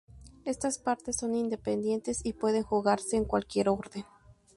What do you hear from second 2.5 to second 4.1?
jugarse en cualquier orden.